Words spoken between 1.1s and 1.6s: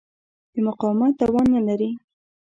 توان